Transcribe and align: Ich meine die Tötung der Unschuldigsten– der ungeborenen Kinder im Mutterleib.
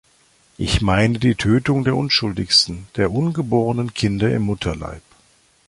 Ich 0.57 0.81
meine 0.81 1.19
die 1.19 1.35
Tötung 1.35 1.83
der 1.83 1.95
Unschuldigsten– 1.95 2.87
der 2.95 3.11
ungeborenen 3.11 3.93
Kinder 3.93 4.33
im 4.33 4.41
Mutterleib. 4.41 5.03